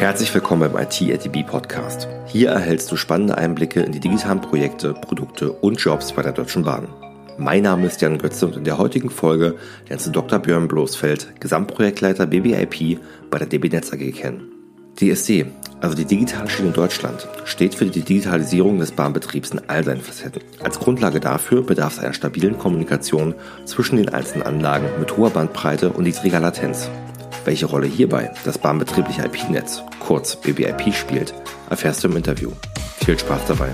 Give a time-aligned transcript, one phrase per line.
[0.00, 2.08] Herzlich willkommen beim IT Podcast.
[2.24, 6.64] Hier erhältst du spannende Einblicke in die digitalen Projekte, Produkte und Jobs bei der Deutschen
[6.64, 6.88] Bahn.
[7.36, 9.56] Mein Name ist Jan Götze und in der heutigen Folge
[9.90, 10.38] lernst du Dr.
[10.38, 12.98] Björn Bloßfeld, Gesamtprojektleiter BBIP
[13.30, 14.50] bei der DB Netz AG kennen.
[14.98, 15.44] DSD,
[15.82, 20.40] also die digitale Schiene Deutschland, steht für die Digitalisierung des Bahnbetriebs in all seinen Facetten.
[20.64, 23.34] Als Grundlage dafür bedarf es einer stabilen Kommunikation
[23.66, 26.88] zwischen den einzelnen Anlagen mit hoher Bandbreite und niedriger Latenz.
[27.50, 31.34] Welche Rolle hierbei das bahnbetriebliche IP-Netz, kurz BBIP, spielt,
[31.68, 32.52] erfährst du im Interview.
[33.04, 33.70] Viel Spaß dabei.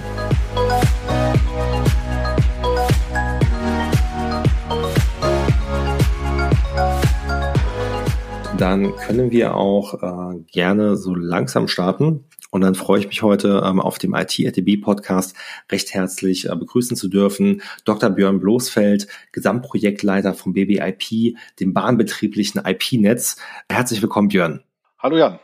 [8.56, 12.24] Dann können wir auch äh, gerne so langsam starten.
[12.50, 15.36] Und dann freue ich mich heute ähm, auf dem IT-RTB Podcast
[15.70, 17.62] recht herzlich äh, begrüßen zu dürfen.
[17.84, 18.10] Dr.
[18.10, 23.36] Björn Bloßfeld, Gesamtprojektleiter vom BBIP, dem bahnbetrieblichen IP-Netz.
[23.70, 24.62] Herzlich willkommen, Björn.
[24.98, 25.38] Hallo Jan.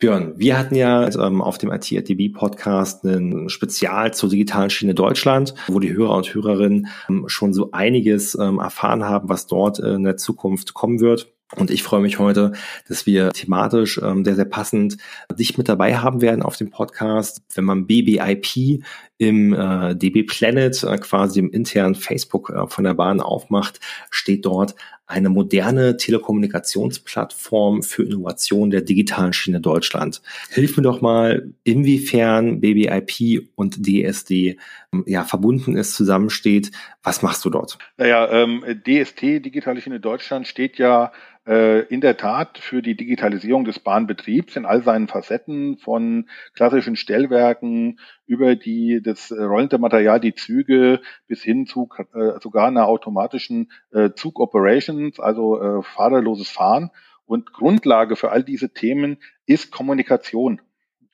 [0.00, 5.54] Björn, wir hatten ja ähm, auf dem IT-RTB Podcast ein Spezial zur digitalen Schiene Deutschland,
[5.68, 9.92] wo die Hörer und Hörerinnen ähm, schon so einiges ähm, erfahren haben, was dort äh,
[9.92, 11.30] in der Zukunft kommen wird.
[11.56, 12.52] Und ich freue mich heute,
[12.88, 14.96] dass wir thematisch ähm, sehr, sehr passend
[15.34, 17.42] dich mit dabei haben werden auf dem Podcast.
[17.54, 18.84] Wenn man BBIP
[19.18, 24.46] im äh, DB Planet, äh, quasi im internen Facebook äh, von der Bahn aufmacht, steht
[24.46, 24.76] dort
[25.10, 30.22] eine moderne Telekommunikationsplattform für Innovation der digitalen Schiene Deutschland.
[30.50, 34.58] Hilf mir doch mal, inwiefern BBIP und DSD
[34.92, 36.70] ähm, ja verbunden ist, zusammensteht.
[37.02, 37.78] Was machst du dort?
[37.96, 41.12] Naja, ähm, DST, Digitale Schiene Deutschland, steht ja
[41.46, 46.96] äh, in der Tat für die Digitalisierung des Bahnbetriebs in all seinen Facetten von klassischen
[46.96, 53.72] Stellwerken über die das rollende Material, die Züge bis hin zu äh, sogar einer automatischen
[53.90, 54.10] äh,
[55.00, 56.90] Zug-Operations, also äh, fahrerloses Fahren.
[57.24, 60.60] Und Grundlage für all diese Themen ist Kommunikation.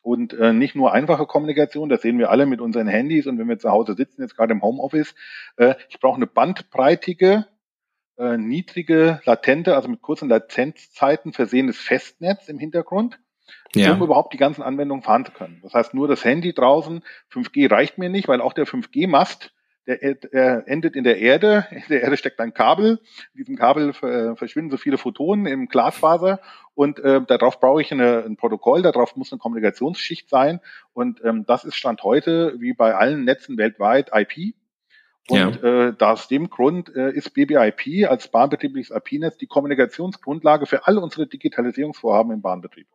[0.00, 3.48] Und äh, nicht nur einfache Kommunikation, das sehen wir alle mit unseren Handys und wenn
[3.48, 5.14] wir zu Hause sitzen, jetzt gerade im Homeoffice.
[5.56, 7.46] Äh, ich brauche eine bandbreitige
[8.16, 13.18] äh, niedrige, latente, also mit kurzen Latenzzeiten versehenes Festnetz im Hintergrund,
[13.74, 13.92] ja.
[13.92, 15.58] um überhaupt die ganzen Anwendungen fahren zu können.
[15.62, 19.52] Das heißt, nur das Handy draußen, 5G reicht mir nicht, weil auch der 5G-Mast,
[19.86, 21.66] der, der endet in der Erde.
[21.70, 23.00] In der Erde steckt ein Kabel.
[23.34, 26.40] In diesem Kabel äh, verschwinden so viele Photonen im Glasfaser
[26.74, 30.60] und äh, darauf brauche ich eine, ein Protokoll, darauf muss eine Kommunikationsschicht sein
[30.92, 34.54] und ähm, das ist Stand heute, wie bei allen Netzen weltweit, IP.
[35.28, 35.88] Und ja.
[35.88, 41.26] äh, aus dem Grund äh, ist BBIP als bahnbetriebliches IP-Netz die Kommunikationsgrundlage für all unsere
[41.26, 42.86] Digitalisierungsvorhaben im Bahnbetrieb.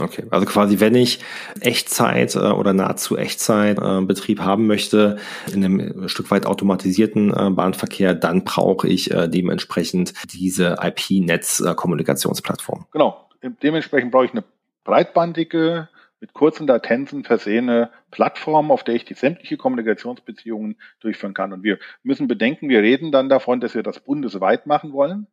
[0.00, 1.18] Okay, also quasi, wenn ich
[1.60, 5.18] Echtzeit äh, oder nahezu Echtzeitbetrieb äh, haben möchte
[5.52, 12.86] in einem Stück weit automatisierten äh, Bahnverkehr, dann brauche ich äh, dementsprechend diese IP-Netz-Kommunikationsplattform.
[12.90, 13.28] Genau,
[13.62, 14.44] dementsprechend brauche ich eine
[14.84, 21.52] breitbandige mit kurzen Latenzen versehene Plattform, auf der ich die sämtliche Kommunikationsbeziehungen durchführen kann.
[21.52, 25.26] Und wir müssen bedenken, wir reden dann davon, dass wir das bundesweit machen wollen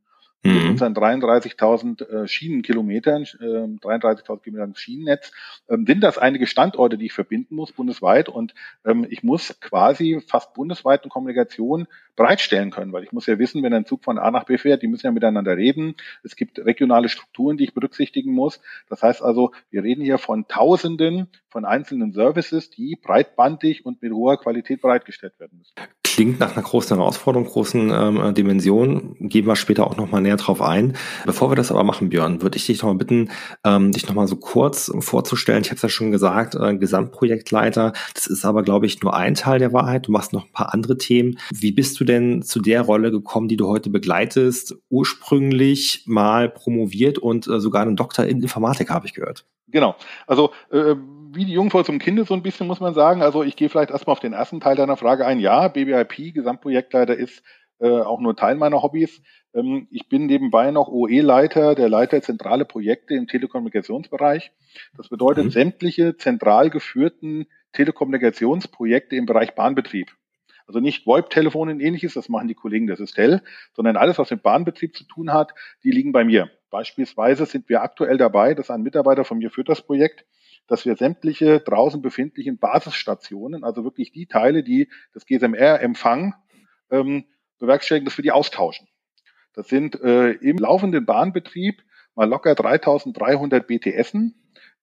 [0.43, 0.53] mhm.
[0.53, 5.31] mit unseren 33.000 äh, Schienenkilometern, äh, 33.000 Kilometern Schienennetz,
[5.69, 8.53] ähm, sind das einige Standorte, die ich verbinden muss bundesweit und
[8.85, 13.63] ähm, ich muss quasi fast bundesweit eine Kommunikation bereitstellen können, weil ich muss ja wissen,
[13.63, 15.95] wenn ein Zug von A nach B fährt, die müssen ja miteinander reden.
[16.23, 18.59] Es gibt regionale Strukturen, die ich berücksichtigen muss.
[18.89, 24.11] Das heißt also, wir reden hier von Tausenden von einzelnen Services, die breitbandig und mit
[24.11, 25.73] hoher Qualität bereitgestellt werden müssen.
[26.19, 29.15] Klingt nach einer großen Herausforderung, großen ähm, Dimension.
[29.21, 30.97] Gehen wir später auch nochmal näher drauf ein.
[31.25, 33.29] Bevor wir das aber machen, Björn, würde ich dich nochmal bitten,
[33.63, 35.61] ähm, dich nochmal so kurz vorzustellen.
[35.61, 37.93] Ich habe es ja schon gesagt, äh, Gesamtprojektleiter.
[38.15, 40.07] Das ist aber, glaube ich, nur ein Teil der Wahrheit.
[40.07, 41.39] Du machst noch ein paar andere Themen.
[41.53, 44.75] Wie bist du denn zu der Rolle gekommen, die du heute begleitest?
[44.89, 49.45] Ursprünglich mal promoviert und äh, sogar einen Doktor in Informatik, habe ich gehört.
[49.71, 49.95] Genau.
[50.27, 50.95] Also äh,
[51.33, 53.21] wie die Jungfrau zum Kinde so ein bisschen, muss man sagen.
[53.21, 55.39] Also ich gehe vielleicht erstmal auf den ersten Teil deiner Frage ein.
[55.39, 57.43] Ja, BBIP, Gesamtprojektleiter, ist
[57.79, 59.21] äh, auch nur Teil meiner Hobbys.
[59.53, 64.51] Ähm, ich bin nebenbei noch OE-Leiter, der Leiter zentrale Projekte im Telekommunikationsbereich.
[64.97, 65.51] Das bedeutet mhm.
[65.51, 70.15] sämtliche zentral geführten Telekommunikationsprojekte im Bereich Bahnbetrieb.
[70.67, 73.41] Also nicht VoIP-Telefon und ähnliches, das machen die Kollegen der Sistel,
[73.73, 76.51] sondern alles, was mit Bahnbetrieb zu tun hat, die liegen bei mir.
[76.69, 80.25] Beispielsweise sind wir aktuell dabei, dass ein Mitarbeiter von mir führt das Projekt,
[80.69, 86.33] dass wir sämtliche draußen befindlichen Basisstationen, also wirklich die Teile, die das GSMR empfangen,
[86.91, 87.25] ähm,
[87.59, 88.87] bewerkstelligen, dass wir die austauschen.
[89.53, 91.83] Das sind äh, im laufenden Bahnbetrieb
[92.15, 94.35] mal locker 3300 BTSen,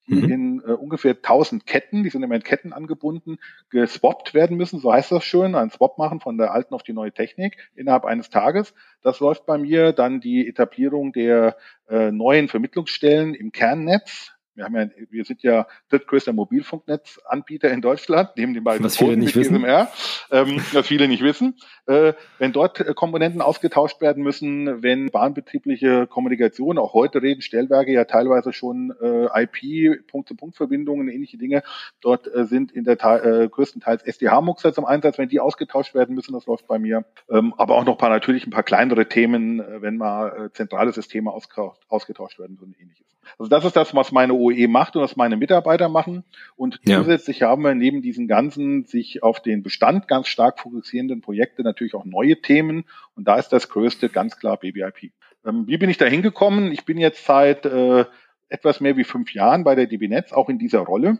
[0.09, 0.31] die mhm.
[0.31, 3.39] in äh, ungefähr 1000 Ketten, die sind immer in Ketten angebunden,
[3.71, 6.93] geswappt werden müssen, so heißt das schön, ein Swap machen von der alten auf die
[6.93, 8.75] neue Technik innerhalb eines Tages.
[9.03, 11.57] Das läuft bei mir dann die Etablierung der
[11.89, 18.31] äh, neuen Vermittlungsstellen im Kernnetz, Wir haben ja, wir sind ja drittgrößter Mobilfunknetzanbieter in Deutschland,
[18.37, 19.63] neben den beiden was viele nicht wissen.
[19.63, 19.89] GSMR,
[20.31, 21.57] ähm, was viele nicht wissen.
[21.87, 28.05] Äh, wenn dort Komponenten ausgetauscht werden müssen, wenn bahnbetriebliche Kommunikation, auch heute reden Stellwerke ja
[28.05, 31.63] teilweise schon äh, IP, Punkt-zu-Punkt-Verbindungen, ähnliche Dinge,
[32.01, 36.33] dort äh, sind in der äh, größtenteils SDH-Muxer zum Einsatz, wenn die ausgetauscht werden müssen,
[36.33, 37.05] das läuft bei mir.
[37.31, 40.93] Ähm, aber auch noch paar natürlich ein paar kleinere Themen, äh, wenn mal äh, zentrale
[40.93, 43.16] Systeme ausgetauscht werden müssen, ähnliches.
[43.39, 46.25] Also das ist das, was meine OE macht und was meine Mitarbeiter machen.
[46.57, 46.99] Und ja.
[46.99, 51.95] zusätzlich haben wir neben diesen ganzen sich auf den Bestand ganz stark fokussierenden Projekte natürlich
[51.95, 52.85] auch neue Themen.
[53.15, 55.13] Und da ist das größte ganz klar BBIP.
[55.45, 56.73] Ähm, wie bin ich da hingekommen?
[56.73, 58.05] Ich bin jetzt seit äh,
[58.49, 61.19] etwas mehr wie fünf Jahren bei der DB Netz, auch in dieser Rolle.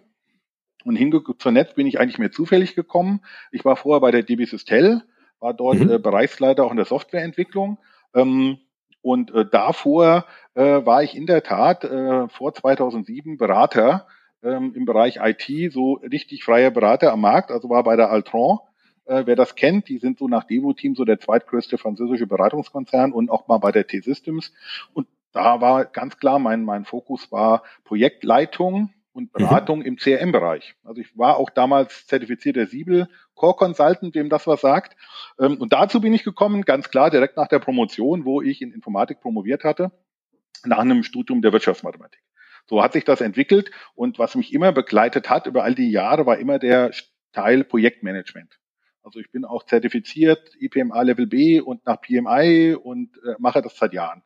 [0.85, 3.21] Und hinge zur Netz bin ich eigentlich mehr zufällig gekommen.
[3.51, 5.03] Ich war vorher bei der DB Systel,
[5.41, 5.91] war dort mhm.
[5.91, 7.79] äh, Bereichsleiter auch in der Softwareentwicklung.
[8.15, 8.59] Ähm,
[9.07, 14.09] und äh, davor äh, war ich in der Tat äh, vor 2007 Berater
[14.43, 18.59] ähm, im Bereich IT, so richtig freier Berater am Markt, also war bei der Altron.
[19.05, 23.31] Äh, wer das kennt, die sind so nach Devo-Team so der zweitgrößte französische Beratungskonzern und
[23.31, 24.53] auch mal bei der T-Systems.
[24.93, 29.39] Und da war ganz klar, mein, mein Fokus war Projektleitung und mhm.
[29.39, 29.87] Beratung mhm.
[29.87, 30.75] im CRM-Bereich.
[30.85, 34.97] Also ich war auch damals zertifizierter Siebel Core Consultant, wem das was sagt.
[35.41, 38.73] Ähm, und dazu bin ich gekommen, ganz klar, direkt nach der Promotion, wo ich in
[38.73, 39.91] Informatik promoviert hatte,
[40.65, 42.21] nach einem Studium der Wirtschaftsmathematik.
[42.67, 46.27] So hat sich das entwickelt und was mich immer begleitet hat über all die Jahre,
[46.27, 46.91] war immer der
[47.33, 48.59] Teil Projektmanagement.
[49.03, 53.77] Also ich bin auch zertifiziert IPMA Level B und nach PMI und äh, mache das
[53.77, 54.23] seit Jahren.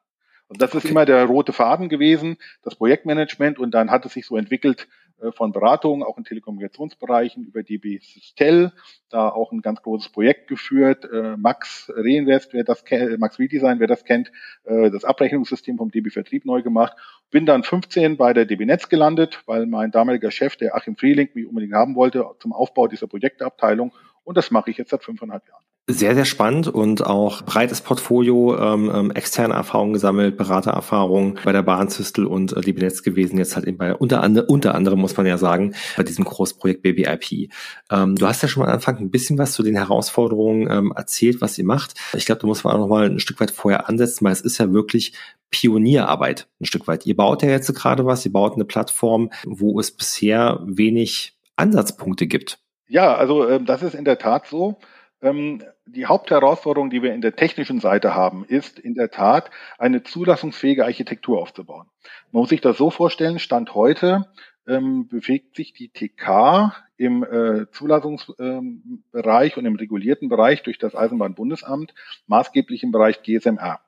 [0.51, 3.61] Also das ist immer der rote Faden gewesen, das Projektmanagement.
[3.61, 4.89] Und dann hat es sich so entwickelt
[5.23, 8.73] äh, von Beratungen, auch in Telekommunikationsbereichen über DB Systel,
[9.11, 11.05] da auch ein ganz großes Projekt geführt.
[11.05, 14.33] Äh, Max Reinvest, wer das kennt, Max Redesign, wer das kennt,
[14.65, 16.97] äh, das Abrechnungssystem vom DB Vertrieb neu gemacht.
[17.31, 21.29] Bin dann 15 bei der DB Netz gelandet, weil mein damaliger Chef, der Achim Frieling,
[21.35, 23.95] mich unbedingt haben wollte zum Aufbau dieser Projektabteilung.
[24.25, 25.70] Und das mache ich jetzt seit fünfeinhalb Jahren.
[25.87, 31.63] Sehr, sehr spannend und auch breites Portfolio, ähm, ähm, externe Erfahrungen gesammelt, Beratererfahrungen bei der
[31.63, 35.27] Bahnsystel und äh, Libinetz gewesen, jetzt halt eben bei unter, andere, unter anderem muss man
[35.27, 37.51] ja sagen, bei diesem Großprojekt BBIP.
[37.91, 40.93] Ähm, du hast ja schon mal am Anfang ein bisschen was zu den Herausforderungen ähm,
[40.95, 41.95] erzählt, was ihr macht.
[42.15, 44.43] Ich glaube, da muss man auch noch mal ein Stück weit vorher ansetzen, weil es
[44.43, 45.15] ist ja wirklich
[45.51, 47.05] Pionierarbeit ein Stück weit.
[47.07, 52.29] Ihr baut ja jetzt gerade was, ihr baut eine Plattform, wo es bisher wenig Ansatzpunkte
[52.29, 52.61] gibt.
[52.87, 54.79] Ja, also ähm, das ist in der Tat so.
[55.23, 60.03] Ähm, die Hauptherausforderung, die wir in der technischen Seite haben, ist in der Tat, eine
[60.03, 61.87] zulassungsfähige Architektur aufzubauen.
[62.33, 64.27] Man muss sich das so vorstellen, Stand heute
[64.67, 70.95] ähm, bewegt sich die TK im äh, Zulassungsbereich ähm, und im regulierten Bereich durch das
[70.95, 71.95] Eisenbahnbundesamt
[72.27, 73.81] maßgeblich im Bereich GSMR.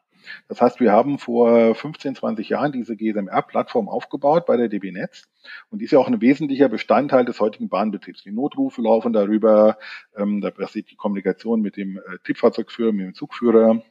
[0.49, 5.25] Das heißt, wir haben vor 15, 20 Jahren diese GSMR-Plattform aufgebaut bei der DB Netz
[5.71, 8.23] und die ist ja auch ein wesentlicher Bestandteil des heutigen Bahnbetriebs.
[8.23, 9.79] Die Notrufe laufen darüber,
[10.17, 13.83] ähm, da passiert die Kommunikation mit dem äh, Triebfahrzeugführer, mit dem Zugführer,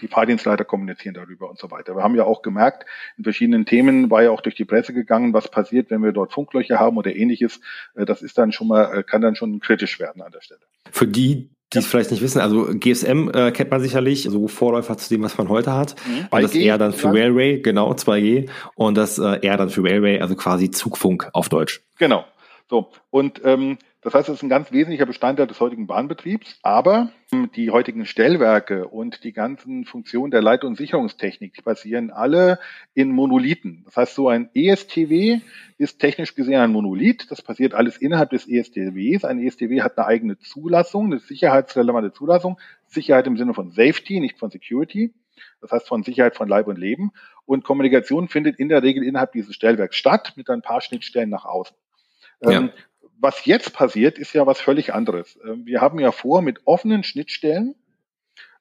[0.00, 1.96] die Fahrdienstleiter kommunizieren darüber und so weiter.
[1.96, 2.86] Wir haben ja auch gemerkt,
[3.16, 6.32] in verschiedenen Themen war ja auch durch die Presse gegangen, was passiert, wenn wir dort
[6.32, 7.60] Funklöcher haben oder ähnliches.
[7.94, 10.60] Äh, das ist dann schon mal, äh, kann dann schon kritisch werden an der Stelle.
[10.90, 14.48] Für die, die es vielleicht nicht wissen, also GSM äh, kennt man sicherlich, so also
[14.48, 15.96] Vorläufer zu dem, was man heute hat.
[16.06, 16.28] Mhm.
[16.30, 18.48] Und das R dann für Railway, genau, 2G.
[18.74, 21.82] Und das äh, R dann für Railway, also quasi Zugfunk auf Deutsch.
[21.98, 22.24] Genau.
[22.70, 27.10] So, und ähm, das heißt, es ist ein ganz wesentlicher Bestandteil des heutigen Bahnbetriebs, aber
[27.56, 32.60] die heutigen Stellwerke und die ganzen Funktionen der Leit- und Sicherungstechnik, die basieren alle
[32.94, 33.82] in Monolithen.
[33.84, 35.40] Das heißt, so ein ESTW
[35.76, 37.26] ist technisch gesehen ein Monolith.
[37.30, 39.24] Das passiert alles innerhalb des ESTWs.
[39.24, 42.60] Ein ESTW hat eine eigene Zulassung, eine sicherheitsrelevante Zulassung.
[42.86, 45.14] Sicherheit im Sinne von Safety, nicht von Security.
[45.60, 47.10] Das heißt von Sicherheit von Leib und Leben.
[47.44, 51.44] Und Kommunikation findet in der Regel innerhalb dieses Stellwerks statt mit ein paar Schnittstellen nach
[51.44, 51.76] außen.
[52.42, 52.68] Ja.
[53.18, 55.38] Was jetzt passiert, ist ja was völlig anderes.
[55.44, 57.74] Ähm, wir haben ja vor, mit offenen Schnittstellen,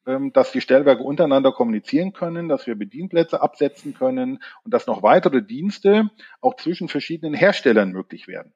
[0.07, 5.03] ähm, dass die Stellwerke untereinander kommunizieren können, dass wir Bedienplätze absetzen können und dass noch
[5.03, 6.09] weitere Dienste
[6.41, 8.53] auch zwischen verschiedenen Herstellern möglich werden.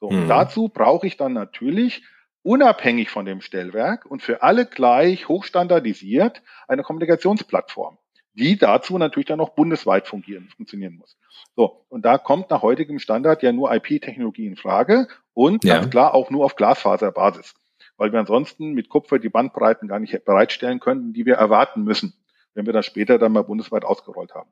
[0.00, 0.28] So, mhm.
[0.28, 2.02] dazu brauche ich dann natürlich
[2.42, 7.98] unabhängig von dem Stellwerk und für alle gleich hochstandardisiert eine Kommunikationsplattform
[8.36, 11.16] die dazu natürlich dann auch bundesweit fungieren, funktionieren muss.
[11.56, 15.76] So, und da kommt nach heutigem Standard ja nur IP-Technologie in Frage und ja.
[15.76, 17.54] ganz klar auch nur auf Glasfaserbasis,
[17.96, 22.14] weil wir ansonsten mit Kupfer die Bandbreiten gar nicht bereitstellen könnten, die wir erwarten müssen,
[22.54, 24.50] wenn wir das später dann mal bundesweit ausgerollt haben.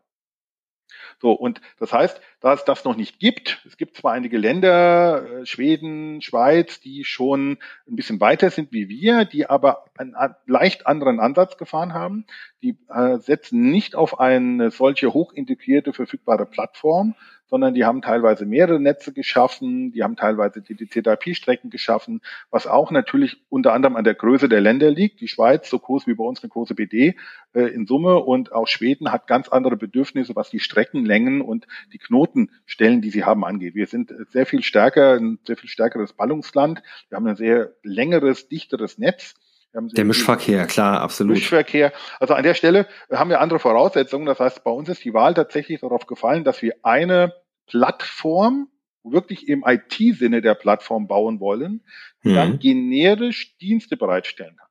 [1.21, 5.41] So, und das heißt, da es das noch nicht gibt, es gibt zwar einige Länder,
[5.41, 7.59] äh, Schweden, Schweiz, die schon
[7.89, 10.15] ein bisschen weiter sind wie wir, die aber einen
[10.47, 12.27] leicht anderen Ansatz gefahren haben.
[12.63, 17.15] Die äh, setzen nicht auf eine solche hochintegrierte, verfügbare Plattform,
[17.47, 22.21] sondern die haben teilweise mehrere Netze geschaffen, die haben teilweise dedizierte IP-Strecken geschaffen,
[22.51, 25.21] was auch natürlich unter anderem an der Größe der Länder liegt.
[25.21, 27.17] Die Schweiz, so groß wie bei uns eine große BD
[27.53, 31.99] äh, in Summe und auch Schweden hat ganz andere Bedürfnisse, was die Streckenlängen und die
[31.99, 33.75] Knotenstellen, die sie haben, angeht.
[33.75, 36.83] Wir sind sehr viel stärker, ein sehr viel stärkeres Ballungsland.
[37.09, 39.35] Wir haben ein sehr längeres, dichteres Netz.
[39.75, 41.35] Der Mischverkehr, klar, absolut.
[41.35, 41.93] Mischverkehr.
[42.21, 44.27] Also an der Stelle haben wir andere Voraussetzungen.
[44.27, 47.35] Das heißt, bei uns ist die Wahl tatsächlich darauf gefallen, dass wir eine
[47.67, 48.69] Plattform,
[49.03, 51.83] wirklich im IT-Sinne der Plattform bauen wollen,
[52.23, 52.35] die mhm.
[52.35, 54.69] dann generisch Dienste bereitstellen kann.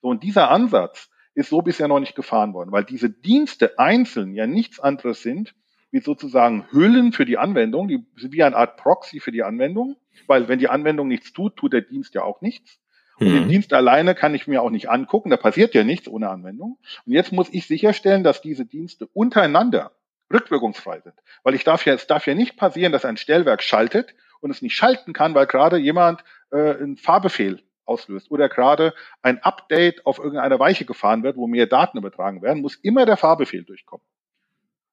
[0.00, 4.34] So, und dieser Ansatz ist so bisher noch nicht gefahren worden, weil diese Dienste einzeln
[4.34, 5.54] ja nichts anderes sind,
[5.90, 9.96] wie sozusagen Hüllen für die Anwendung, die sind wie eine Art Proxy für die Anwendung,
[10.26, 12.78] weil wenn die Anwendung nichts tut, tut der Dienst ja auch nichts.
[13.18, 13.48] Und den mhm.
[13.48, 16.78] Dienst alleine kann ich mir auch nicht angucken, da passiert ja nichts ohne Anwendung.
[17.06, 19.92] Und jetzt muss ich sicherstellen, dass diese Dienste untereinander
[20.32, 21.14] rückwirkungsfrei sind.
[21.42, 24.62] Weil ich darf ja, es darf ja nicht passieren, dass ein Stellwerk schaltet und es
[24.62, 30.18] nicht schalten kann, weil gerade jemand äh, einen Fahrbefehl auslöst oder gerade ein Update auf
[30.18, 34.06] irgendeine Weiche gefahren wird, wo mehr Daten übertragen werden, muss immer der Fahrbefehl durchkommen.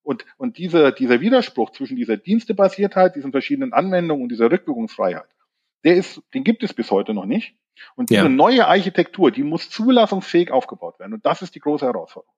[0.04, 5.30] Und, und diese, dieser Widerspruch zwischen dieser Dienstebasiertheit, diesen verschiedenen Anwendungen und dieser Rückwirkungsfreiheit,
[5.84, 7.56] der ist, den gibt es bis heute noch nicht.
[7.96, 8.30] Und diese ja.
[8.30, 11.14] neue Architektur, die muss zulassungsfähig aufgebaut werden.
[11.14, 12.34] Und das ist die große Herausforderung.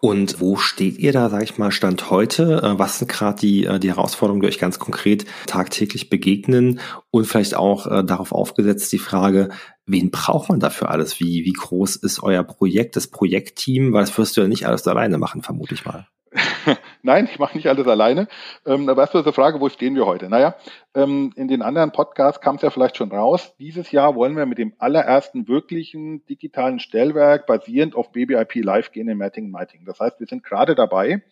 [0.00, 2.62] Und wo steht ihr da, sage ich mal, Stand heute?
[2.62, 6.80] Äh, was sind gerade die, äh, die Herausforderungen, die euch ganz konkret tagtäglich begegnen?
[7.10, 9.48] Und vielleicht auch äh, darauf aufgesetzt die Frage,
[9.86, 11.18] wen braucht man dafür alles?
[11.18, 13.92] Wie, wie groß ist euer Projekt, das Projektteam?
[13.92, 16.06] Weil das wirst du ja nicht alles alleine machen, vermute ich mal.
[17.02, 18.28] Nein, ich mache nicht alles alleine.
[18.66, 20.28] Ähm, aber erst mal die Frage, wo stehen wir heute?
[20.28, 20.54] Naja,
[20.94, 23.54] ähm, in den anderen Podcasts kam es ja vielleicht schon raus.
[23.58, 29.08] Dieses Jahr wollen wir mit dem allerersten wirklichen digitalen Stellwerk basierend auf BBIP Live gehen
[29.08, 29.86] in Mertingen-Meitingen.
[29.86, 31.22] Das heißt, wir sind gerade dabei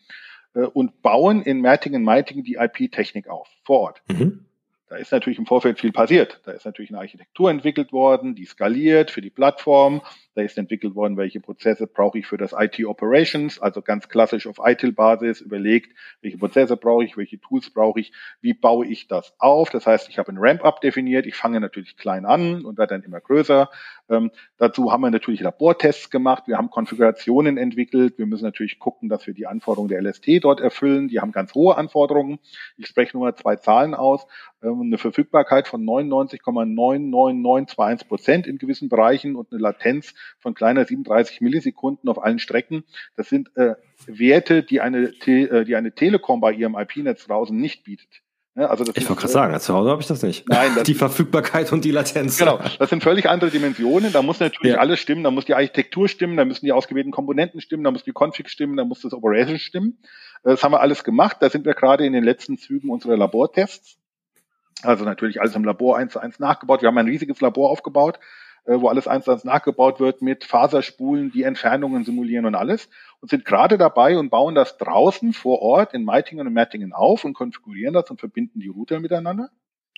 [0.55, 4.03] äh, und bauen in Mertingen-Meitingen die IP-Technik auf, vor Ort.
[4.09, 4.45] Mhm.
[4.89, 6.41] Da ist natürlich im Vorfeld viel passiert.
[6.45, 10.01] Da ist natürlich eine Architektur entwickelt worden, die skaliert für die Plattform.
[10.39, 14.47] Da ist entwickelt worden, welche Prozesse brauche ich für das IT Operations, also ganz klassisch
[14.47, 19.35] auf ITIL-Basis überlegt, welche Prozesse brauche ich, welche Tools brauche ich, wie baue ich das
[19.41, 19.71] auf.
[19.71, 21.27] Das heißt, ich habe ein Ramp-up definiert.
[21.27, 23.69] Ich fange natürlich klein an und werde dann immer größer.
[24.09, 26.45] Ähm, dazu haben wir natürlich Labortests gemacht.
[26.47, 28.17] Wir haben Konfigurationen entwickelt.
[28.17, 31.09] Wir müssen natürlich gucken, dass wir die Anforderungen der LST dort erfüllen.
[31.09, 32.39] Die haben ganz hohe Anforderungen.
[32.77, 34.29] Ich spreche nur mal zwei Zahlen aus.
[34.63, 41.41] Ähm, eine Verfügbarkeit von 99,99921 Prozent in gewissen Bereichen und eine Latenz von kleiner 37
[41.41, 42.85] Millisekunden auf allen Strecken.
[43.17, 43.75] Das sind äh,
[44.07, 48.23] Werte, die eine, äh, die eine Telekom bei ihrem IP-Netz draußen nicht bietet.
[48.59, 50.49] Ja, also das ich wollte gerade sagen, zu Hause habe ich das nicht.
[50.49, 52.39] Nein, das die Verfügbarkeit und die Latenz.
[52.39, 54.13] Genau, das sind völlig andere Dimensionen.
[54.13, 54.81] Da muss natürlich ja.
[54.81, 58.03] alles stimmen, da muss die Architektur stimmen, da müssen die ausgewählten Komponenten stimmen, da muss
[58.03, 59.99] die Config stimmen, da muss das Operation stimmen.
[60.43, 61.37] Das haben wir alles gemacht.
[61.39, 63.97] Da sind wir gerade in den letzten Zügen unserer Labortests.
[64.83, 66.83] Also natürlich alles im Labor eins zu eins nachgebaut.
[66.83, 68.21] Wir haben ein riesiges Labor aufgebaut, äh,
[68.69, 72.89] wo alles eins zu eins nachgebaut wird mit Faserspulen, die Entfernungen simulieren und alles.
[73.21, 77.25] Und sind gerade dabei und bauen das draußen vor Ort in Meitingen und Mettingen auf
[77.25, 79.51] und konfigurieren das und verbinden die Router miteinander.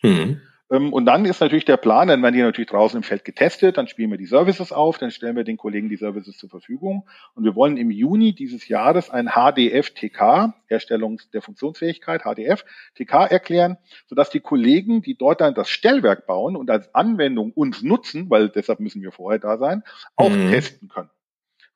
[0.02, 0.40] Mhm.
[0.70, 3.76] Ähm, und dann ist natürlich der Plan, dann werden die natürlich draußen im Feld getestet,
[3.76, 7.08] dann spielen wir die Services auf, dann stellen wir den Kollegen die Services zur Verfügung.
[7.34, 14.30] Und wir wollen im Juni dieses Jahres ein HDF-TK, Herstellung der Funktionsfähigkeit, HDF-TK erklären, sodass
[14.30, 18.80] die Kollegen, die dort dann das Stellwerk bauen und als Anwendung uns nutzen, weil deshalb
[18.80, 19.82] müssen wir vorher da sein,
[20.16, 20.50] auch mhm.
[20.50, 21.10] testen können.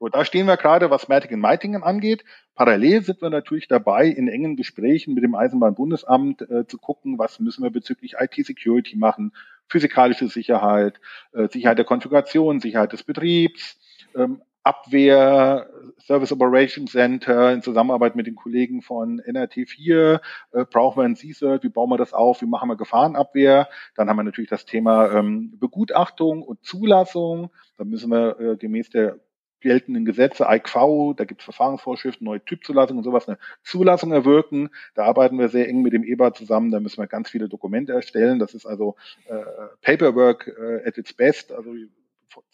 [0.01, 2.25] So, da stehen wir gerade, was Mertingen Meitingen angeht.
[2.55, 7.41] Parallel sind wir natürlich dabei, in engen Gesprächen mit dem Eisenbahnbundesamt äh, zu gucken, was
[7.41, 9.33] müssen wir bezüglich IT-Security machen,
[9.69, 11.01] physikalische Sicherheit,
[11.33, 13.79] äh, Sicherheit der Konfiguration, Sicherheit des Betriebs,
[14.15, 20.21] ähm, Abwehr, Service Operations Center in Zusammenarbeit mit den Kollegen von NRT4,
[20.53, 23.69] äh, brauchen wir ein CSERT, wie bauen wir das auf, wie machen wir Gefahrenabwehr.
[23.95, 27.51] Dann haben wir natürlich das Thema ähm, Begutachtung und Zulassung.
[27.77, 29.19] Da müssen wir äh, gemäß der
[29.65, 34.71] geltenden Gesetze, IQV, da gibt es Verfahrensvorschriften, neue Typzulassungen und sowas, eine Zulassung erwirken.
[34.95, 37.93] Da arbeiten wir sehr eng mit dem EBA zusammen, da müssen wir ganz viele Dokumente
[37.93, 38.39] erstellen.
[38.39, 38.95] Das ist also
[39.27, 39.35] äh,
[39.83, 41.73] Paperwork äh, at its best, also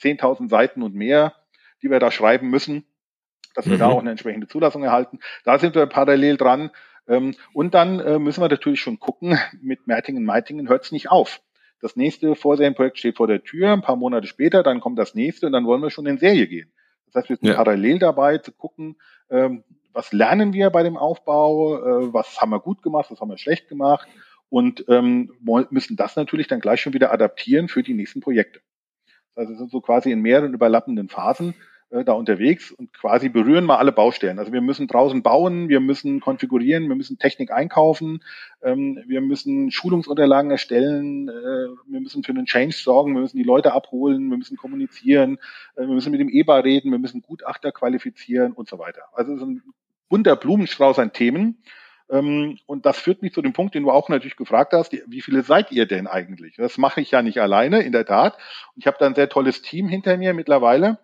[0.01, 1.35] 10.000 Seiten und mehr,
[1.83, 2.85] die wir da schreiben müssen,
[3.55, 3.81] dass wir mhm.
[3.81, 5.19] da auch eine entsprechende Zulassung erhalten.
[5.45, 6.71] Da sind wir parallel dran.
[7.09, 11.11] Ähm, und dann äh, müssen wir natürlich schon gucken, mit Mertingen, Meitingen hört es nicht
[11.11, 11.41] auf.
[11.81, 15.47] Das nächste Vorserienprojekt steht vor der Tür, ein paar Monate später, dann kommt das nächste
[15.47, 16.71] und dann wollen wir schon in Serie gehen.
[17.13, 17.55] Das heißt, wir sind ja.
[17.55, 18.97] parallel dabei zu gucken,
[19.31, 23.31] ähm, was lernen wir bei dem Aufbau, äh, was haben wir gut gemacht, was haben
[23.31, 24.09] wir schlecht gemacht
[24.49, 25.33] und ähm,
[25.71, 28.61] müssen das natürlich dann gleich schon wieder adaptieren für die nächsten Projekte.
[29.35, 31.55] Also sind so quasi in mehreren überlappenden Phasen,
[31.91, 34.39] äh, da unterwegs und quasi berühren mal alle Baustellen.
[34.39, 38.23] Also wir müssen draußen bauen, wir müssen konfigurieren, wir müssen Technik einkaufen,
[38.63, 43.43] ähm, wir müssen Schulungsunterlagen erstellen, äh, wir müssen für einen Change sorgen, wir müssen die
[43.43, 45.39] Leute abholen, wir müssen kommunizieren,
[45.75, 49.03] äh, wir müssen mit dem EBA reden, wir müssen Gutachter qualifizieren und so weiter.
[49.13, 49.63] Also es ist ein
[50.09, 51.59] bunter Blumenstrauß an Themen.
[52.09, 55.21] Ähm, und das führt mich zu dem Punkt, den du auch natürlich gefragt hast, wie
[55.21, 56.57] viele seid ihr denn eigentlich?
[56.57, 58.35] Das mache ich ja nicht alleine, in der Tat.
[58.75, 60.99] Und ich habe da ein sehr tolles Team hinter mir mittlerweile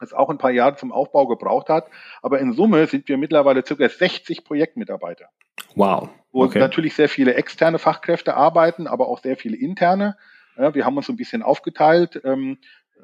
[0.00, 1.86] das auch ein paar Jahre zum Aufbau gebraucht hat.
[2.22, 5.26] Aber in Summe sind wir mittlerweile circa 60 Projektmitarbeiter.
[5.74, 6.08] Wow.
[6.32, 6.58] Wo okay.
[6.58, 10.16] natürlich sehr viele externe Fachkräfte arbeiten, aber auch sehr viele interne.
[10.56, 12.20] Ja, wir haben uns so ein bisschen aufgeteilt.
[12.24, 12.58] Ähm,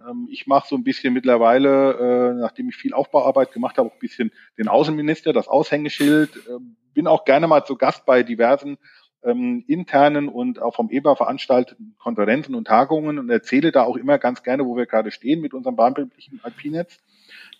[0.09, 3.95] ähm, ich mache so ein bisschen mittlerweile, äh, nachdem ich viel Aufbauarbeit gemacht habe, auch
[3.95, 6.37] ein bisschen den Außenminister, das Aushängeschild.
[6.37, 6.59] Äh,
[6.95, 8.79] bin auch gerne mal zu Gast bei diversen
[9.23, 14.19] ähm, internen und auch vom EBA veranstalteten Konferenzen und Tagungen und erzähle da auch immer
[14.19, 16.99] ganz gerne, wo wir gerade stehen mit unserem bahnbetrieblichen IP-Netz.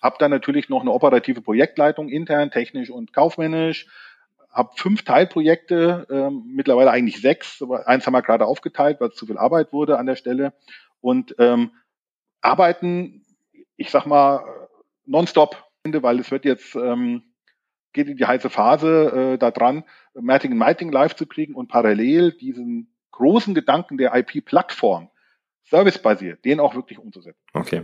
[0.01, 3.89] Hab dann natürlich noch eine operative Projektleitung intern, technisch und kaufmännisch.
[4.51, 9.17] Hab fünf Teilprojekte, ähm, mittlerweile eigentlich sechs, aber eins haben wir gerade aufgeteilt, weil es
[9.17, 10.55] zu viel Arbeit wurde an der Stelle.
[11.01, 11.73] Und ähm,
[12.41, 13.25] arbeiten,
[13.77, 14.45] ich sag mal,
[15.05, 17.23] nonstop, weil es wird jetzt ähm,
[17.97, 19.83] geht in die heiße Phase äh, da dran,
[20.15, 25.11] and Mighting live zu kriegen und parallel diesen großen Gedanken der IP-Plattform
[25.69, 27.41] servicebasiert, den auch wirklich umzusetzen.
[27.53, 27.83] Okay.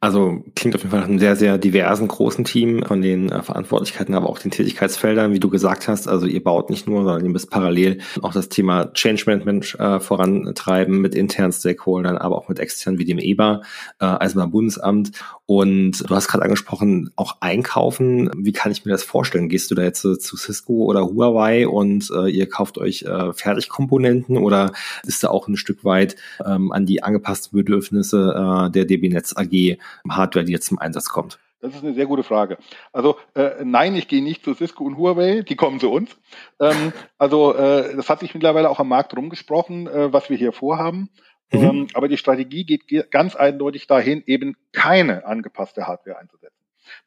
[0.00, 3.42] Also klingt auf jeden Fall nach einem sehr, sehr diversen großen Team von den äh,
[3.42, 6.08] Verantwortlichkeiten, aber auch den Tätigkeitsfeldern, wie du gesagt hast.
[6.08, 9.98] Also ihr baut nicht nur, sondern ihr müsst parallel auch das Thema Change Management äh,
[9.98, 13.62] vorantreiben mit internen Stakeholdern, aber auch mit externen wie dem EBA,
[13.98, 15.12] äh, also beim Bundesamt.
[15.46, 18.30] Und du hast gerade angesprochen, auch einkaufen.
[18.36, 19.48] Wie kann ich mir das vorstellen?
[19.48, 23.32] Gehst du da jetzt äh, zu Cisco oder Huawei und äh, ihr kauft euch äh,
[23.32, 24.72] Fertigkomponenten oder
[25.04, 29.34] ist da auch ein Stück weit ähm, an die angepassten Bedürfnisse äh, der DB Netz
[29.36, 31.38] AG Hardware, die jetzt zum Einsatz kommt?
[31.60, 32.58] Das ist eine sehr gute Frage.
[32.92, 36.16] Also äh, nein, ich gehe nicht zu Cisco und Huawei, die kommen zu uns.
[36.60, 40.52] Ähm, also äh, das hat sich mittlerweile auch am Markt rumgesprochen, äh, was wir hier
[40.52, 41.08] vorhaben.
[41.52, 41.58] Mhm.
[41.58, 46.54] Ähm, aber die Strategie geht ganz eindeutig dahin, eben keine angepasste Hardware einzusetzen.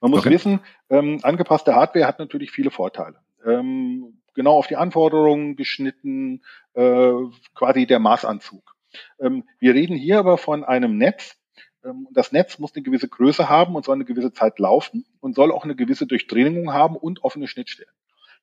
[0.01, 0.31] Man muss okay.
[0.31, 0.59] wissen,
[0.89, 3.17] ähm, angepasste Hardware hat natürlich viele Vorteile.
[3.45, 6.41] Ähm, genau auf die Anforderungen geschnitten,
[6.73, 7.11] äh,
[7.53, 8.75] quasi der Maßanzug.
[9.19, 11.35] Ähm, wir reden hier aber von einem Netz.
[11.83, 15.35] Ähm, das Netz muss eine gewisse Größe haben und soll eine gewisse Zeit laufen und
[15.35, 17.91] soll auch eine gewisse Durchdringung haben und offene Schnittstellen.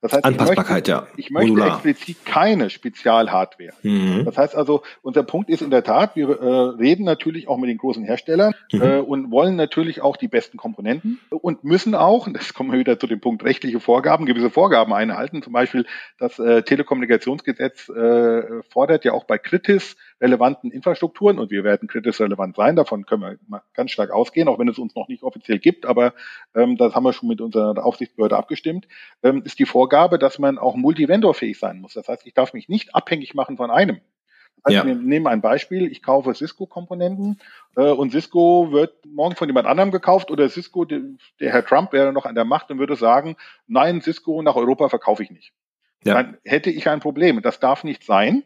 [0.03, 1.07] Das heißt, Anpassbarkeit, ich möchte, ja.
[1.17, 1.75] Ich möchte Modular.
[1.75, 3.73] explizit keine Spezialhardware.
[3.83, 4.25] Mhm.
[4.27, 6.45] Das heißt also, unser Punkt ist in der Tat, wir äh,
[6.79, 8.83] reden natürlich auch mit den großen Herstellern mhm.
[8.83, 12.99] äh, und wollen natürlich auch die besten Komponenten und müssen auch, das kommen wir wieder
[12.99, 15.43] zu dem Punkt rechtliche Vorgaben, gewisse Vorgaben einhalten.
[15.43, 15.87] Zum Beispiel
[16.19, 22.21] das äh, Telekommunikationsgesetz äh, fordert ja auch bei Kritis relevanten Infrastrukturen und wir werden kritisch
[22.21, 25.59] relevant sein, davon können wir ganz stark ausgehen, auch wenn es uns noch nicht offiziell
[25.59, 26.15] gibt, aber
[26.55, 28.89] ähm, das haben wir schon mit unserer Aufsichtsbehörde abgestimmt,
[29.23, 31.95] ähm, ist die Vorgabe, dass man auch multivendorfähig sein muss.
[31.95, 34.01] Das heißt, ich darf mich nicht abhängig machen von einem.
[34.63, 34.87] Also ja.
[34.87, 37.39] wir nehmen ein Beispiel, ich kaufe Cisco-Komponenten
[37.77, 41.03] äh, und Cisco wird morgen von jemand anderem gekauft oder Cisco, der,
[41.39, 43.37] der Herr Trump wäre noch an der Macht und würde sagen,
[43.69, 45.53] nein, Cisco nach Europa verkaufe ich nicht.
[46.05, 46.15] Ja.
[46.15, 47.43] Dann hätte ich ein Problem.
[47.43, 48.43] Das darf nicht sein.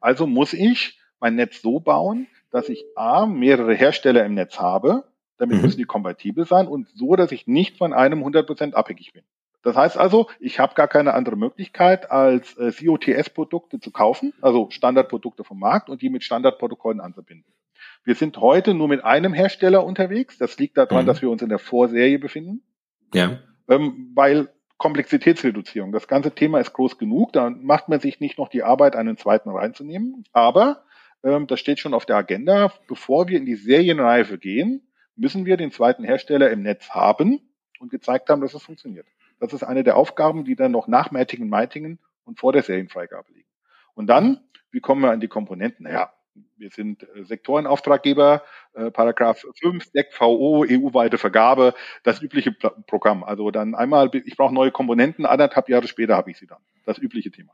[0.00, 5.04] Also muss ich mein Netz so bauen, dass ich A, mehrere Hersteller im Netz habe,
[5.38, 5.62] damit mhm.
[5.62, 9.22] müssen die kompatibel sein und so, dass ich nicht von einem 100% abhängig bin.
[9.62, 14.68] Das heißt also, ich habe gar keine andere Möglichkeit, als äh, COTS-Produkte zu kaufen, also
[14.68, 17.50] Standardprodukte vom Markt und die mit Standardprotokollen anzubinden.
[18.04, 20.36] Wir sind heute nur mit einem Hersteller unterwegs.
[20.36, 21.06] Das liegt daran, mhm.
[21.06, 22.62] dass wir uns in der Vorserie befinden.
[23.14, 23.38] Ja.
[23.70, 25.90] Ähm, weil Komplexitätsreduzierung.
[25.90, 27.32] Das ganze Thema ist groß genug.
[27.32, 30.24] Da macht man sich nicht noch die Arbeit, einen zweiten reinzunehmen.
[30.34, 30.83] Aber
[31.24, 32.72] das steht schon auf der Agenda.
[32.86, 37.40] Bevor wir in die Serienreife gehen, müssen wir den zweiten Hersteller im Netz haben
[37.80, 39.06] und gezeigt haben, dass es funktioniert.
[39.40, 43.32] Das ist eine der Aufgaben, die dann noch nach Meitingen, Meitingen und vor der Serienfreigabe
[43.32, 43.48] liegen.
[43.94, 45.84] Und dann, wie kommen wir an die Komponenten?
[45.84, 46.12] Naja,
[46.56, 48.42] wir sind äh, Sektorenauftraggeber,
[48.74, 53.24] äh, Paragraph 5, SEC-VO, EU-weite Vergabe, das übliche Programm.
[53.24, 56.60] Also dann einmal, ich brauche neue Komponenten, anderthalb Jahre später habe ich sie dann.
[56.84, 57.52] Das übliche Thema.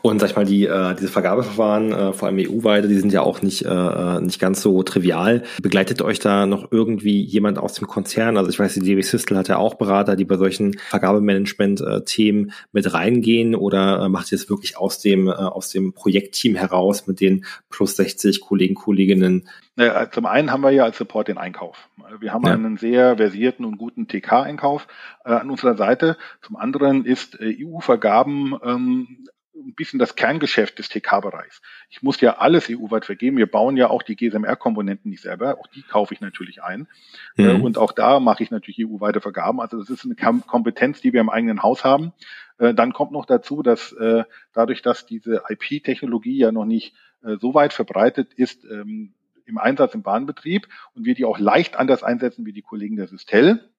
[0.00, 3.20] Und sag ich mal, die, äh, diese Vergabeverfahren, äh, vor allem EU-weite, die sind ja
[3.20, 5.42] auch nicht, äh, nicht ganz so trivial.
[5.60, 8.38] Begleitet euch da noch irgendwie jemand aus dem Konzern?
[8.38, 12.94] Also ich weiß, die DB Systel hat ja auch Berater, die bei solchen Vergabemanagement-Themen mit
[12.94, 17.20] reingehen oder äh, macht ihr es wirklich aus dem, äh, aus dem Projektteam heraus mit
[17.20, 19.46] den plus 60 Kollegen, Kolleginnen?
[19.76, 21.88] Naja, zum einen haben wir ja als Support den Einkauf.
[22.20, 22.52] Wir haben ja.
[22.52, 24.86] einen sehr versierten und guten TK-Einkauf
[25.24, 26.16] äh, an unserer Seite.
[26.42, 31.62] Zum anderen ist äh, EU-Vergaben ähm, ein bisschen das Kerngeschäft des TK-Bereichs.
[31.88, 33.36] Ich muss ja alles EU-weit vergeben.
[33.36, 35.58] Wir bauen ja auch die GSMR-Komponenten nicht selber.
[35.58, 36.88] Auch die kaufe ich natürlich ein.
[37.36, 37.62] Mhm.
[37.62, 39.60] Und auch da mache ich natürlich EU-weite Vergaben.
[39.60, 42.12] Also das ist eine Kompetenz, die wir im eigenen Haus haben.
[42.58, 47.36] Äh, dann kommt noch dazu, dass äh, dadurch, dass diese IP-Technologie ja noch nicht äh,
[47.36, 49.14] so weit verbreitet ist, ähm,
[49.46, 53.08] im Einsatz im Bahnbetrieb und wir die auch leicht anders einsetzen wie die Kollegen der
[53.08, 53.70] Systel,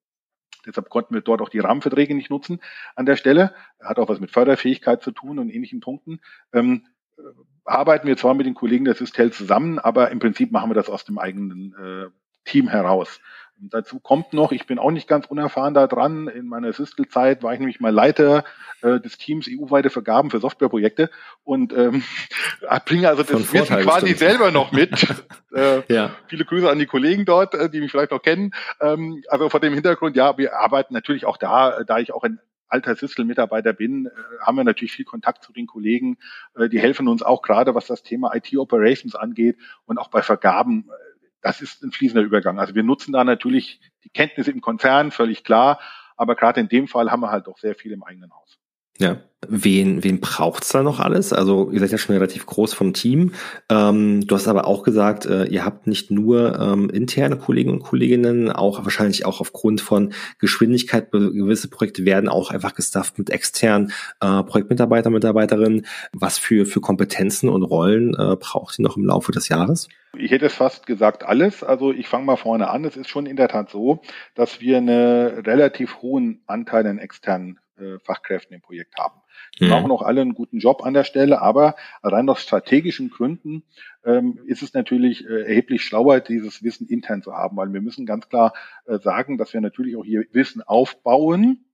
[0.66, 2.60] Deshalb konnten wir dort auch die Rahmenverträge nicht nutzen
[2.96, 3.54] an der Stelle.
[3.82, 6.20] Hat auch was mit Förderfähigkeit zu tun und ähnlichen Punkten.
[6.54, 6.86] Ähm,
[7.18, 7.22] äh,
[7.66, 10.90] arbeiten wir zwar mit den Kollegen der Systel zusammen, aber im Prinzip machen wir das
[10.90, 12.10] aus dem eigenen äh,
[12.46, 13.20] Team heraus.
[13.62, 16.28] Und dazu kommt noch, ich bin auch nicht ganz unerfahren da dran.
[16.28, 18.44] In meiner Systel-Zeit war ich nämlich mal Leiter
[18.82, 21.10] äh, des Teams EU-weite Vergaben für Softwareprojekte
[21.44, 22.04] und ähm,
[22.86, 25.08] bringe also das Wissen quasi selber noch mit.
[25.56, 26.12] äh, ja.
[26.28, 28.52] Viele Grüße an die Kollegen dort, äh, die mich vielleicht noch kennen.
[28.82, 32.40] Ähm, also vor dem Hintergrund, ja, wir arbeiten natürlich auch da, da ich auch ein
[32.68, 34.10] alter Systel-Mitarbeiter bin, äh,
[34.42, 36.18] haben wir natürlich viel Kontakt zu den Kollegen.
[36.56, 40.90] Äh, die helfen uns auch gerade, was das Thema IT-Operations angeht und auch bei Vergaben
[40.90, 41.05] äh,
[41.46, 42.60] das ist ein fließender Übergang.
[42.60, 45.80] Also wir nutzen da natürlich die Kenntnisse im Konzern, völlig klar,
[46.18, 48.58] aber gerade in dem Fall haben wir halt auch sehr viel im eigenen Haus.
[48.98, 51.34] Ja, wen, wen braucht's da noch alles?
[51.34, 53.34] Also ihr seid ja schon relativ groß vom Team.
[53.70, 57.84] Ähm, du hast aber auch gesagt, äh, ihr habt nicht nur ähm, interne Kollegen und
[57.84, 63.92] Kolleginnen, auch wahrscheinlich auch aufgrund von Geschwindigkeit, gewisse Projekte werden auch einfach gestafft mit externen
[64.22, 65.86] äh, Projektmitarbeiter, Mitarbeiterinnen.
[66.14, 69.90] Was für, für Kompetenzen und Rollen äh, braucht ihr noch im Laufe des Jahres?
[70.18, 71.64] Ich hätte es fast gesagt alles.
[71.64, 72.86] Also ich fange mal vorne an.
[72.86, 74.02] Es ist schon in der Tat so,
[74.34, 79.22] dass wir einen relativ hohen Anteil an externen äh, Fachkräften im Projekt haben.
[79.60, 79.72] Die mhm.
[79.72, 83.64] machen auch alle einen guten Job an der Stelle, aber rein aus strategischen Gründen
[84.04, 88.06] ähm, ist es natürlich äh, erheblich schlauer, dieses Wissen intern zu haben, weil wir müssen
[88.06, 88.54] ganz klar
[88.86, 91.66] äh, sagen, dass wir natürlich auch hier Wissen aufbauen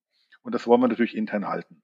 [0.44, 1.82] und das wollen wir natürlich intern halten.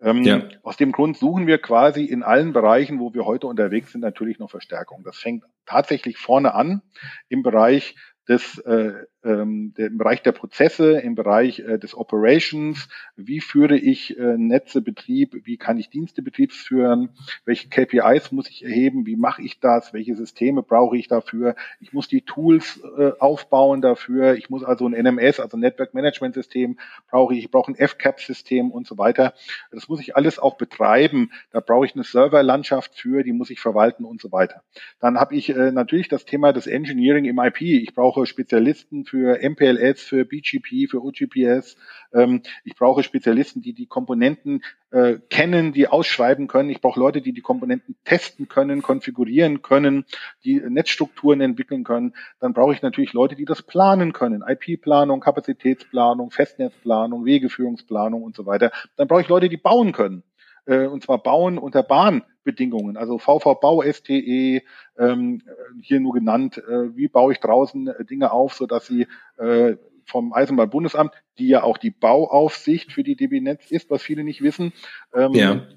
[0.00, 0.42] Ähm, ja.
[0.62, 4.38] Aus dem Grund suchen wir quasi in allen Bereichen, wo wir heute unterwegs sind, natürlich
[4.38, 5.02] noch Verstärkung.
[5.04, 6.82] Das fängt tatsächlich vorne an
[7.28, 7.96] im Bereich
[8.28, 8.92] des, äh,
[9.26, 14.80] ähm, im Bereich der Prozesse, im Bereich äh, des Operations, wie führe ich äh, Netze
[14.80, 17.10] Betrieb, wie kann ich Dienste betriebsführen,
[17.44, 21.92] welche KPIs muss ich erheben, wie mache ich das, welche Systeme brauche ich dafür, ich
[21.92, 26.78] muss die Tools äh, aufbauen dafür, ich muss also ein NMS, also Network Management System
[27.10, 29.34] brauche ich, ich brauche ein FCAP System und so weiter.
[29.72, 33.60] Das muss ich alles auch betreiben, da brauche ich eine Serverlandschaft für, die muss ich
[33.60, 34.62] verwalten und so weiter.
[35.00, 39.15] Dann habe ich äh, natürlich das Thema des Engineering im IP, ich brauche Spezialisten für
[39.16, 41.76] MPLS, für BGP, für OGPS.
[42.12, 46.70] Ähm, ich brauche Spezialisten, die die Komponenten äh, kennen, die ausschreiben können.
[46.70, 50.04] Ich brauche Leute, die die Komponenten testen können, konfigurieren können,
[50.44, 52.14] die Netzstrukturen entwickeln können.
[52.40, 54.44] Dann brauche ich natürlich Leute, die das planen können.
[54.46, 58.70] IP-Planung, Kapazitätsplanung, Festnetzplanung, Wegeführungsplanung und so weiter.
[58.96, 60.22] Dann brauche ich Leute, die bauen können
[60.66, 64.62] äh, und zwar bauen unter Bahnbedingungen, also VV-Bau, STE,
[64.98, 65.42] ähm,
[65.80, 69.06] hier nur genannt, äh, wie baue ich draußen äh, Dinge auf, so dass sie
[69.38, 69.76] äh,
[70.06, 74.40] vom Eisenbahnbundesamt, die ja auch die Bauaufsicht für die DB Netz ist, was viele nicht
[74.40, 74.72] wissen.
[75.14, 75.66] Ähm, ja.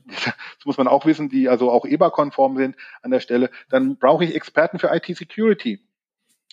[0.57, 3.49] Das muss man auch wissen, die also auch EBA-konform sind an der Stelle.
[3.69, 5.79] Dann brauche ich Experten für IT-Security.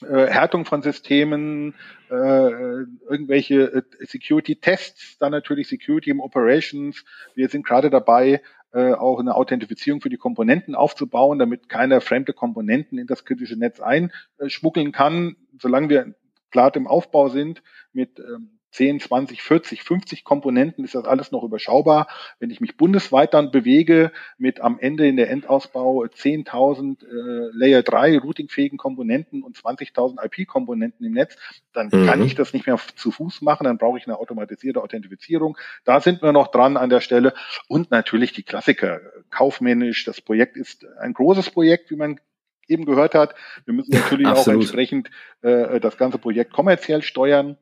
[0.02, 1.74] Äh, Härtung von Systemen,
[2.11, 7.02] äh, irgendwelche äh, Security-Tests, dann natürlich Security im Operations.
[7.35, 12.35] Wir sind gerade dabei, äh, auch eine Authentifizierung für die Komponenten aufzubauen, damit keiner fremde
[12.35, 15.37] Komponenten in das kritische Netz einschmuggeln kann.
[15.59, 16.14] Solange wir
[16.50, 17.62] klar im Aufbau sind
[17.94, 22.08] mit ähm, 10, 20, 40, 50 Komponenten ist das alles noch überschaubar.
[22.38, 27.82] Wenn ich mich bundesweit dann bewege mit am Ende in der Endausbau 10.000 äh, Layer
[27.82, 31.38] 3 routingfähigen Komponenten und 20.000 IP-Komponenten im Netz,
[31.72, 32.04] dann mhm.
[32.04, 35.56] kann ich das nicht mehr zu Fuß machen, dann brauche ich eine automatisierte Authentifizierung.
[35.84, 37.32] Da sind wir noch dran an der Stelle.
[37.68, 40.04] Und natürlich die Klassiker, kaufmännisch.
[40.04, 42.20] Das Projekt ist ein großes Projekt, wie man
[42.68, 43.34] eben gehört hat.
[43.64, 45.10] Wir müssen natürlich auch entsprechend
[45.40, 47.56] äh, das ganze Projekt kommerziell steuern.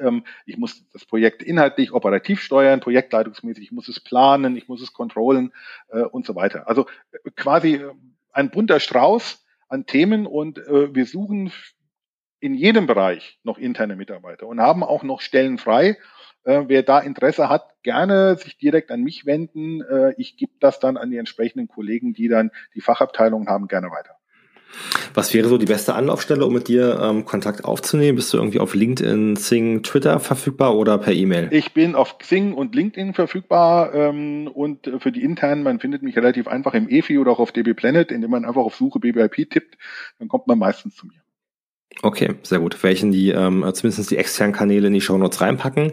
[0.00, 4.82] Ähm, ich muss das Projekt inhaltlich, operativ steuern, projektleitungsmäßig, ich muss es planen, ich muss
[4.82, 5.52] es kontrollen
[5.88, 6.68] äh, und so weiter.
[6.68, 7.92] Also äh, quasi äh,
[8.32, 11.50] ein bunter Strauß an Themen und wir suchen
[12.38, 15.96] in jedem Bereich noch interne Mitarbeiter und haben auch noch Stellen frei.
[16.44, 19.82] Wer da Interesse hat, gerne sich direkt an mich wenden.
[20.18, 24.16] Ich gebe das dann an die entsprechenden Kollegen, die dann die Fachabteilungen haben, gerne weiter.
[25.14, 28.16] Was wäre so die beste Anlaufstelle, um mit dir ähm, Kontakt aufzunehmen?
[28.16, 31.48] Bist du irgendwie auf LinkedIn, Xing, Twitter verfügbar oder per E-Mail?
[31.50, 36.16] Ich bin auf Xing und LinkedIn verfügbar ähm, und für die internen, man findet mich
[36.16, 39.50] relativ einfach im EFI oder auch auf DB Planet, indem man einfach auf Suche BBIP
[39.50, 39.76] tippt,
[40.18, 41.23] dann kommt man meistens zu mir.
[42.02, 42.82] Okay, sehr gut.
[42.82, 45.92] Welchen die ähm, zumindest die externen Kanäle in die Show Notes reinpacken.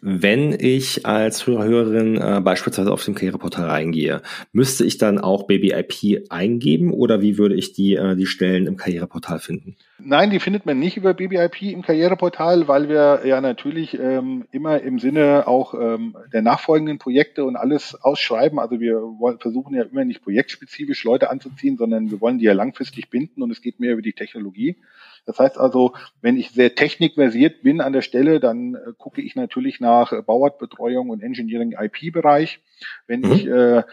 [0.00, 5.46] Wenn ich als Hörer, Hörerin äh, beispielsweise auf dem Karriereportal reingehe, müsste ich dann auch
[5.46, 9.76] Baby IP eingeben oder wie würde ich die, äh, die Stellen im Karriereportal finden?
[10.04, 14.80] Nein, die findet man nicht über BBIP im Karriereportal, weil wir ja natürlich ähm, immer
[14.80, 18.58] im Sinne auch ähm, der nachfolgenden Projekte und alles ausschreiben.
[18.58, 22.52] Also wir wollen, versuchen ja immer nicht projektspezifisch Leute anzuziehen, sondern wir wollen die ja
[22.52, 24.76] langfristig binden und es geht mehr über die Technologie.
[25.24, 29.36] Das heißt also, wenn ich sehr technikversiert bin an der Stelle, dann äh, gucke ich
[29.36, 32.60] natürlich nach äh, Bauartbetreuung und Engineering IP-Bereich.
[33.06, 33.32] Wenn mhm.
[33.32, 33.84] ich äh, äh,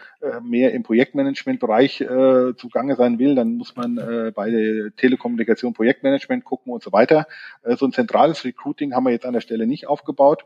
[0.42, 6.44] mehr im Projektmanagement-Bereich äh, zugange sein will, dann muss man äh, bei der Telekommunikation Projektmanagement
[6.44, 7.26] gucken und so weiter.
[7.62, 10.44] Äh, so ein zentrales Recruiting haben wir jetzt an der Stelle nicht aufgebaut.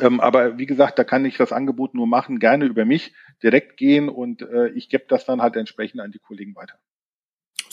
[0.00, 3.76] Ähm, aber wie gesagt, da kann ich das Angebot nur machen, gerne über mich direkt
[3.76, 6.78] gehen und äh, ich gebe das dann halt entsprechend an die Kollegen weiter.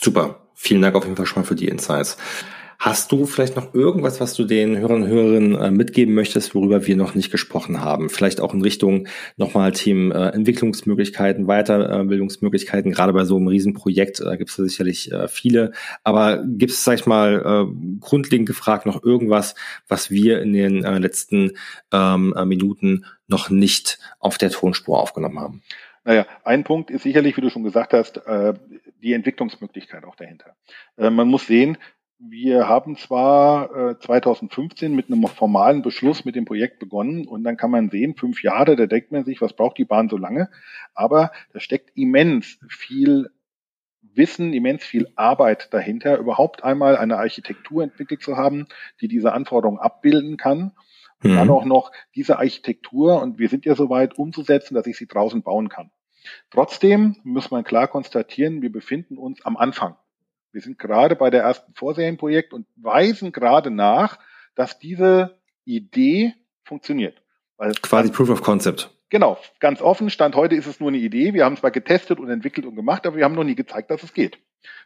[0.06, 0.42] Super.
[0.54, 2.18] Vielen Dank auf jeden Fall schon mal für die Insights.
[2.78, 6.86] Hast du vielleicht noch irgendwas, was du den Hörern und Hörerinnen äh, mitgeben möchtest, worüber
[6.86, 8.12] wir noch nicht gesprochen haben?
[8.12, 12.92] Vielleicht auch in Richtung nochmal Themen äh, Entwicklungsmöglichkeiten, Weiterbildungsmöglichkeiten.
[12.92, 15.72] Gerade bei so einem Riesenprojekt äh, gibt es sicherlich äh, viele.
[16.04, 17.68] Aber gibt es, sag ich mal,
[18.00, 19.56] grundlegend gefragt noch irgendwas,
[19.88, 21.54] was wir in den letzten
[21.92, 25.64] ähm, äh, Minuten noch nicht auf der Tonspur aufgenommen haben?
[26.04, 28.22] Naja, ein Punkt ist sicherlich, wie du schon gesagt hast,
[29.02, 30.56] die Entwicklungsmöglichkeit auch dahinter.
[30.98, 31.78] Äh, man muss sehen,
[32.18, 37.58] wir haben zwar 2015 äh, mit einem formalen Beschluss mit dem Projekt begonnen und dann
[37.58, 40.50] kann man sehen, fünf Jahre, da denkt man sich, was braucht die Bahn so lange?
[40.94, 43.30] Aber da steckt immens viel
[44.02, 48.68] Wissen, immens viel Arbeit dahinter, überhaupt einmal eine Architektur entwickelt zu haben,
[49.02, 50.72] die diese Anforderungen abbilden kann
[51.24, 51.36] und mhm.
[51.36, 55.44] dann auch noch diese Architektur, und wir sind ja soweit, umzusetzen, dass ich sie draußen
[55.44, 55.92] bauen kann.
[56.52, 59.96] Trotzdem muss man klar konstatieren, wir befinden uns am Anfang.
[60.52, 64.20] Wir sind gerade bei der ersten Vorserienprojekt und weisen gerade nach,
[64.56, 66.34] dass diese Idee
[66.64, 67.22] funktioniert.
[67.58, 68.90] Weil Quasi Proof of Concept.
[69.10, 70.10] Genau, ganz offen.
[70.10, 71.34] Stand heute ist es nur eine Idee.
[71.34, 74.04] Wir haben zwar getestet und entwickelt und gemacht, aber wir haben noch nie gezeigt, dass
[74.04, 74.40] es geht.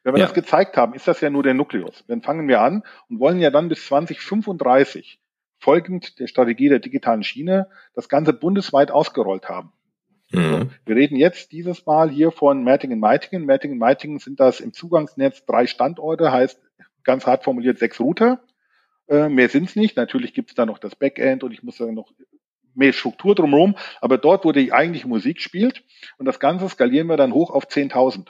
[0.03, 0.25] Wenn wir ja.
[0.25, 2.03] das gezeigt haben, ist das ja nur der Nukleus.
[2.07, 5.19] Dann fangen wir an und wollen ja dann bis 2035
[5.57, 9.71] folgend der Strategie der digitalen Schiene das Ganze bundesweit ausgerollt haben.
[10.31, 10.69] Mhm.
[10.85, 13.45] Wir reden jetzt dieses Mal hier von Mertingen-Meitingen.
[13.45, 16.59] Mertingen-Meitingen sind das im Zugangsnetz drei Standorte, heißt
[17.03, 18.43] ganz hart formuliert sechs Router.
[19.07, 19.97] Äh, mehr sind es nicht.
[19.97, 22.11] Natürlich gibt es da noch das Backend und ich muss da noch
[22.75, 23.75] mehr Struktur drumherum.
[24.01, 25.83] Aber dort, wo die eigentliche Musik spielt
[26.17, 28.27] und das Ganze skalieren wir dann hoch auf 10.000.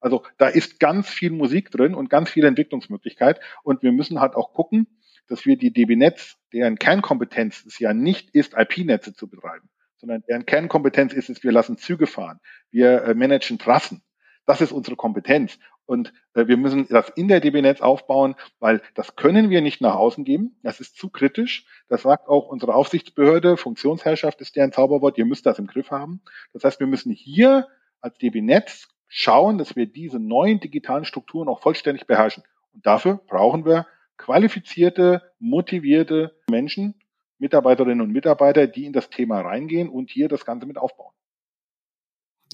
[0.00, 3.40] Also da ist ganz viel Musik drin und ganz viel Entwicklungsmöglichkeit.
[3.64, 4.86] Und wir müssen halt auch gucken,
[5.26, 10.22] dass wir die DB Netz, deren Kernkompetenz es ja nicht ist, IP-Netze zu betreiben, sondern
[10.28, 14.02] deren Kernkompetenz ist es, wir lassen Züge fahren, wir äh, managen Trassen.
[14.46, 15.58] Das ist unsere Kompetenz.
[15.84, 19.80] Und äh, wir müssen das in der DB Netz aufbauen, weil das können wir nicht
[19.80, 20.58] nach außen geben.
[20.62, 21.66] Das ist zu kritisch.
[21.88, 23.56] Das sagt auch unsere Aufsichtsbehörde.
[23.56, 25.18] Funktionsherrschaft ist deren Zauberwort.
[25.18, 26.22] Ihr müsst das im Griff haben.
[26.52, 27.66] Das heißt, wir müssen hier
[28.00, 32.42] als DB Netz schauen, dass wir diese neuen digitalen Strukturen auch vollständig beherrschen.
[32.72, 33.86] Und dafür brauchen wir
[34.18, 36.94] qualifizierte, motivierte Menschen,
[37.38, 41.12] Mitarbeiterinnen und Mitarbeiter, die in das Thema reingehen und hier das Ganze mit aufbauen.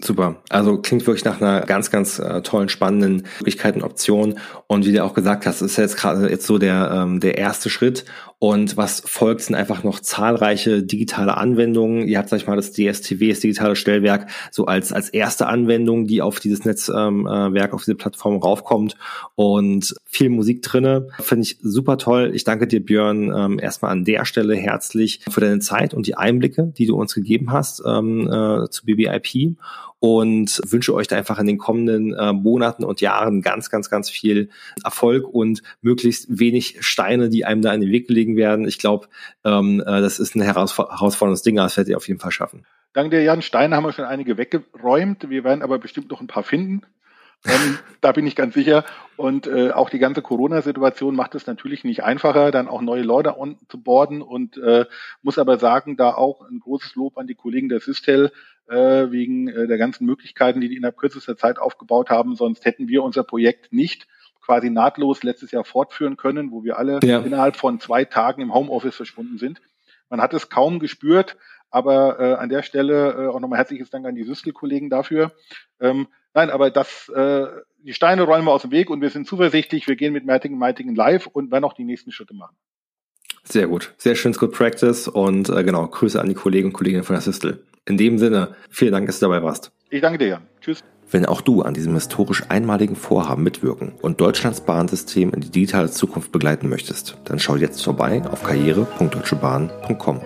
[0.03, 0.43] Super.
[0.49, 4.41] Also klingt wirklich nach einer ganz, ganz äh, tollen, spannenden Möglichkeit und Option.
[4.67, 7.71] Und wie du auch gesagt hast, ist jetzt gerade jetzt so der, ähm, der erste
[7.71, 8.05] Schritt.
[8.41, 12.09] Und was folgt, sind einfach noch zahlreiche digitale Anwendungen.
[12.09, 16.09] Ihr habt, sag ich mal, das DSTW, das digitale Stellwerk, so als, als erste Anwendung,
[16.09, 18.97] die auf dieses Netzwerk, ähm, äh, auf diese Plattform raufkommt.
[19.37, 21.09] Und viel Musik drinne.
[21.21, 22.33] Finde ich super toll.
[22.35, 26.17] Ich danke dir, Björn, ähm, erstmal an der Stelle herzlich für deine Zeit und die
[26.17, 29.57] Einblicke, die du uns gegeben hast ähm, äh, zu BBIP
[30.01, 34.11] und wünsche euch da einfach in den kommenden äh, Monaten und Jahren ganz, ganz, ganz
[34.11, 34.51] viel
[34.83, 38.67] Erfolg und möglichst wenig Steine, die einem da in den Weg legen werden.
[38.67, 39.09] Ich glaube,
[39.45, 42.65] ähm, äh, das ist ein herausforderndes Ding, das werdet ihr auf jeden Fall schaffen.
[42.95, 43.43] Dank dir, Jan.
[43.43, 45.29] Steine haben wir schon einige weggeräumt.
[45.29, 46.83] Wir werden aber bestimmt noch ein paar finden.
[47.45, 48.85] Ähm, da bin ich ganz sicher.
[49.17, 53.39] Und äh, auch die ganze Corona-Situation macht es natürlich nicht einfacher, dann auch neue Leute
[53.39, 54.23] on zu borden.
[54.23, 54.87] Und äh,
[55.23, 58.31] muss aber sagen, da auch ein großes Lob an die Kollegen der Systel
[58.69, 62.37] äh, wegen äh, der ganzen Möglichkeiten, die die innerhalb kürzester Zeit aufgebaut haben.
[62.37, 64.07] Sonst hätten wir unser Projekt nicht
[64.41, 67.21] quasi nahtlos letztes Jahr fortführen können, wo wir alle ja.
[67.21, 69.61] innerhalb von zwei Tagen im Homeoffice verschwunden sind.
[70.11, 71.37] Man hat es kaum gespürt,
[71.71, 75.33] aber äh, an der Stelle äh, auch nochmal herzliches Dank an die Systel-Kollegen dafür.
[75.81, 77.47] Ähm, Nein, aber das, äh,
[77.79, 80.59] die Steine rollen wir aus dem Weg und wir sind zuversichtlich, wir gehen mit Mertingen
[80.59, 82.57] Meitingen live und werden auch die nächsten Schritte machen.
[83.45, 83.95] Sehr gut.
[83.99, 87.21] Sehr schönes Good Practice und äh, genau, Grüße an die Kollegen und Kolleginnen von der
[87.21, 87.65] Sistel.
[87.87, 89.71] In dem Sinne, vielen Dank, dass du dabei warst.
[89.91, 90.41] Ich danke dir.
[90.61, 90.83] Tschüss.
[91.11, 95.91] Wenn auch du an diesem historisch einmaligen Vorhaben mitwirken und Deutschlands Bahnsystem in die digitale
[95.91, 100.21] Zukunft begleiten möchtest, dann schau jetzt vorbei auf karriere.deutschebahn.com.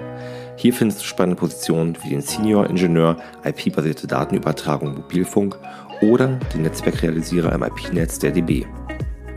[0.57, 5.59] Hier findest du spannende Positionen wie den Senior Ingenieur IP-basierte Datenübertragung Mobilfunk
[6.01, 8.67] oder den Netzwerkrealisierer im IP-Netz der DB.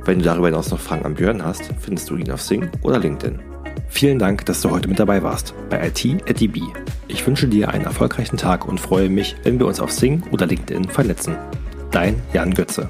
[0.06, 2.98] Wenn du darüber hinaus noch Fragen an Björn hast, findest du ihn auf Sing oder
[2.98, 3.51] LinkedIn.
[3.90, 6.62] Vielen Dank, dass du heute mit dabei warst bei IT at DB.
[7.08, 10.48] Ich wünsche dir einen erfolgreichen Tag und freue mich, wenn wir uns auf Sing oder
[10.48, 11.36] LinkedIn vernetzen.
[11.92, 12.90] Dein Jan Götze.